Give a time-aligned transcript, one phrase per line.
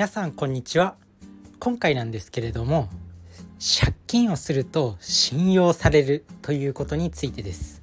[0.00, 0.96] 皆さんこんにちは。
[1.58, 2.88] 今回なんですけれども
[3.78, 7.82] 借金をすると信用されるということについてです。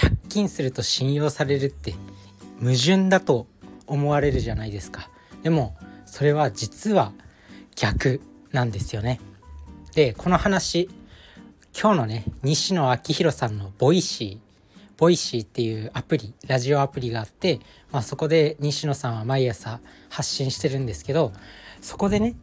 [0.00, 1.94] 借金すると信用されるって
[2.60, 3.46] 矛盾だと
[3.86, 5.10] 思われるじゃないですか。
[5.42, 5.76] でも
[6.06, 7.12] それは実は
[7.76, 8.22] 逆
[8.52, 9.20] なんですよね。
[9.94, 10.88] でこの話
[11.78, 17.60] 今日のね西野亮廣さんの Voicy Voicy っていうアプリラジオアプリがあって、
[17.92, 19.80] まあ、そこで西野さんは毎朝
[20.10, 21.32] 発信してるんですけど
[21.80, 22.34] そこでね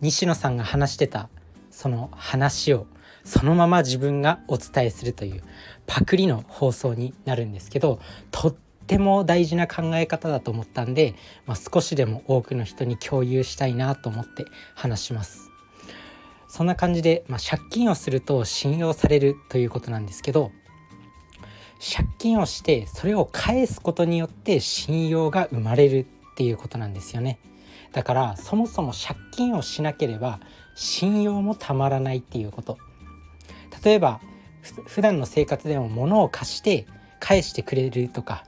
[0.00, 1.28] 西野さんが話してた
[1.70, 2.86] その話を
[3.24, 5.42] そのまま自分がお伝えするという
[5.86, 8.00] パクリの放送になるんですけど
[8.32, 8.54] とっ
[8.86, 11.14] ても大事な考え方だと思ったんで、
[11.46, 15.50] まあ、少しでも多くの人に共有したいなと思って話します。
[16.48, 20.52] そんな感じで、まあ、借金をすると信用されるということなんですけど
[21.80, 27.38] 借金をしてそれを返すことによって信用が生まれるっていうことなんですよね。
[27.92, 30.40] だからそもそも借金をしなければ
[30.74, 32.78] 信用もたまらないっていうこと。
[33.84, 34.20] 例えば
[34.86, 36.86] 普段の生活でも物を貸して
[37.20, 38.44] 返してくれるとか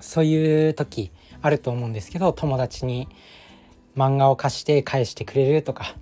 [0.00, 3.08] そういう時あると思うんですけど友達に
[3.96, 5.96] 漫画を貸して返してくれるとか。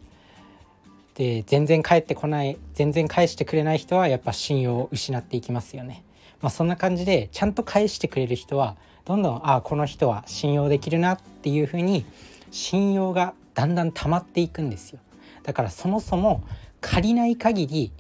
[1.15, 6.03] で全然返ってこない全然返してくれない人はやっぱ信用を失っていきますよね。
[6.41, 12.05] まあ、そんな感じでちゃんと返してくれる人はどんどんああこの人は信用できるなっていうふうに
[12.51, 15.01] 信用がだんだん溜まっていくんですよ。
[15.43, 16.43] だからそもそも
[16.81, 17.93] 借りない限り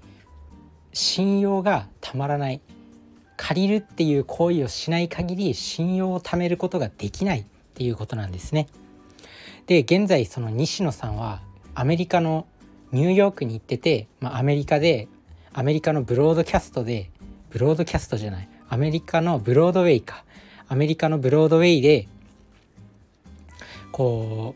[0.92, 2.60] 信用がたまらない。
[3.36, 8.66] 借りるっていう行為をしない限り信用を貯めることができないっていうことなんですね。
[9.66, 11.40] で現在その西野さんは
[11.74, 12.46] アメリカの
[12.92, 15.08] ニューヨークに行ってて、まあ、アメリカで
[15.54, 17.10] アメリカのブロードキャストで
[17.50, 18.48] ブロードキャストじゃない。
[18.68, 20.24] アメリカのブロードウェイか。
[20.68, 22.08] アメリカのブロードウェイで
[23.92, 24.54] こ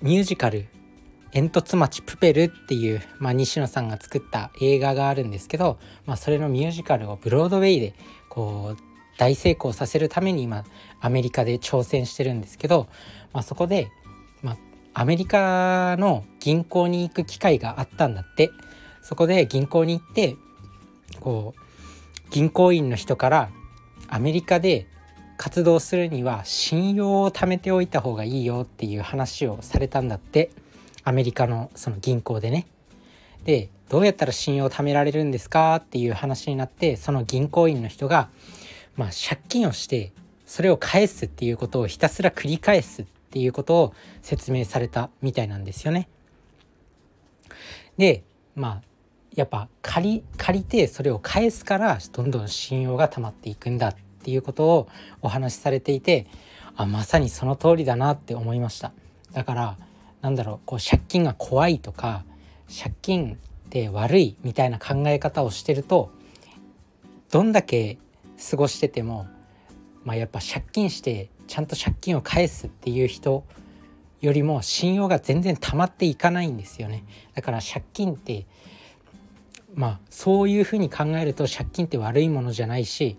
[0.00, 0.66] うミュージカル
[1.30, 7.94] 「煙突町プペル」っていう、まあ、西野さんが作った映画があるんですけど、まあ、それのミュージカルをブロードウェイで
[8.30, 8.82] こう
[9.18, 10.64] 大成功させるために今
[11.00, 12.88] アメリカで挑戦してるんですけど、
[13.34, 13.88] まあ、そこで、
[14.42, 14.56] まあ、
[14.94, 18.50] アメリカの銀行に行く機会があったんだって。
[19.02, 20.36] そこで銀行に行って
[21.20, 21.60] こう
[22.32, 23.50] 銀行員の人から
[24.08, 24.86] アメリカで
[25.36, 30.50] 活動するには信用を貯めておいた方がいいよっていう話をされたんだって
[31.04, 32.66] アメリカのその銀行でね。
[33.44, 38.30] でどうやったら信用を貯められるんですかっていう話になってその銀行員の人が、
[38.96, 40.12] まあ、借金をして
[40.46, 46.08] それを返すっていうことをひたすら繰り返すっていうことを説明されたみたいなんですよね。
[47.98, 48.22] で
[48.54, 48.91] まあ
[49.34, 54.88] やっぱ借り借りてそれを返すからどんどん信用が溜まっていくんだっていうことを
[55.22, 56.26] お話しされていて
[56.76, 58.92] あまさにその通りだなって思いました。
[59.32, 59.76] だから
[60.20, 62.24] なんだろうこう借金が怖いとか
[62.68, 66.10] 借金って悪いみたいな考え方をしてると
[67.30, 67.98] どんだけ
[68.50, 69.26] 過ごしてても、
[70.04, 73.44] まあ、やっぱ借金してちゃんと借金を返すっていう人
[74.20, 77.04] よりも信用が全然溜まっていかないんですよね。
[77.34, 78.46] だから借金って
[79.74, 83.16] まあそういうふうに考えると借金って悪いものじゃないし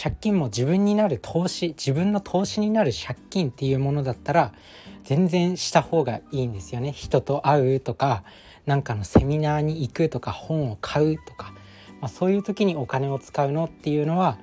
[0.00, 4.52] 借金も自分になる投資自分の投資になる借金っていうものだったら
[5.04, 6.92] 全然した方がいいんですよね。
[6.92, 8.22] 人と会うとか
[8.66, 11.52] 何かのセミナーに行くとか本を買うとか、
[12.00, 14.38] まあ、そういう時にお金を使うのっていうのは、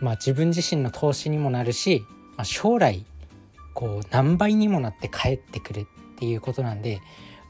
[0.00, 2.02] まあ、自分自身の投資にもなるし、
[2.36, 3.04] まあ、将来
[3.74, 5.84] こう何倍にもなって帰ってくるっ
[6.18, 7.00] ていうことなんで、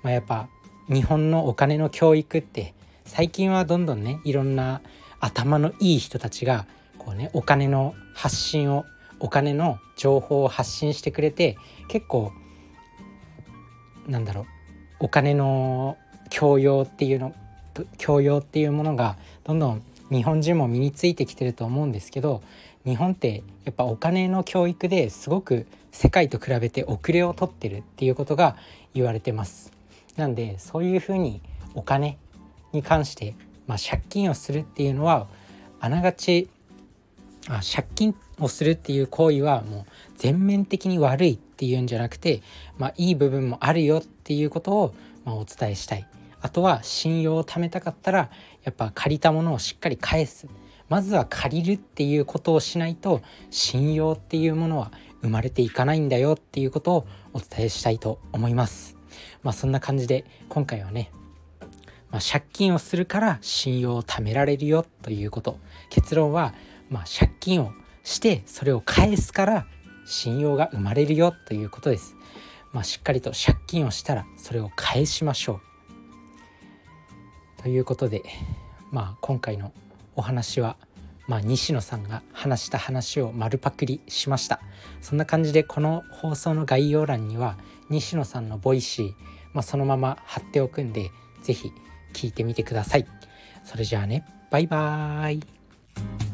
[0.02, 0.48] まあ、やっぱ
[0.88, 2.74] 日本のお金の教育って
[3.04, 4.80] 最近はどんどんねいろんな
[5.20, 6.66] 頭のいい人たちが
[6.98, 8.84] こうねお金の発信を
[9.18, 11.56] お金の情報を発信してくれて
[11.88, 12.32] 結構
[14.06, 14.46] なんだろう
[15.00, 15.96] お金の
[16.30, 17.34] 教養っていうの
[17.98, 22.42] 教養っていうものがどんどん日本人も身についてきてると思うんですけど
[22.84, 28.56] 日本ってやっぱお金の教育ですごく世界と比べて遅れをとってるっていうことが
[28.94, 29.75] 言われてます。
[30.16, 31.40] なんでそういうふうに
[31.74, 32.18] お金
[32.72, 33.34] に関して、
[33.66, 35.26] まあ、借金をするっていうのは
[35.80, 36.48] あながち
[37.48, 42.42] あ借金をするっていう行為はもう全面的に悪いっていうんじゃなくて、
[42.78, 46.06] まあ、いい部分もあるよっていうことを、ま、お伝えしたい
[46.40, 48.30] あとは信用を貯めたかったら
[48.64, 50.48] やっぱ借りたものをしっかり返す
[50.88, 54.92] まずは借りるっていうことをしないと信用っていうものは
[55.22, 58.95] 生まれていかないんだよっていうことをお伝えしたいと思います。
[59.42, 61.10] まあそんな感じで今回はね、
[62.10, 65.58] まあ、借金をするから信用を貯められるよということ
[65.90, 66.54] 結論は、
[66.90, 67.72] まあ、借金を
[68.04, 69.66] してそれを返すから
[70.06, 72.16] 信用が生まれるよということです。
[72.72, 75.60] まあ、しっかりと借金をしたらそれを返しましょ
[77.58, 77.62] う。
[77.62, 78.22] ということで、
[78.92, 79.72] まあ、今回の
[80.14, 80.76] お話は、
[81.26, 84.60] まあ、西野さんが話した話を丸パクリしました。
[85.00, 87.56] そんな感じでこの放送の概要欄には
[87.90, 89.12] 西野さんの Voicy、
[89.52, 91.10] まあ、そのまま貼っておくんで
[91.42, 91.72] 是非
[92.12, 93.06] 聞いてみてください。
[93.64, 96.25] それじゃあねバイバーイ